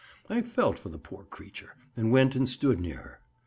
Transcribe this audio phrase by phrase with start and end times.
[0.31, 3.19] I felt for the poor creature, and went and stood near her.